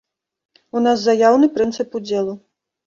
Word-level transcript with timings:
У 0.79 0.83
нас 0.87 0.97
заяўны 1.03 1.51
прынцып 1.59 1.89
удзелу. 2.03 2.33